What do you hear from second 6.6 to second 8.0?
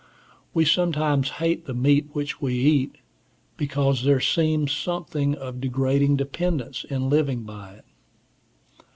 in living by it.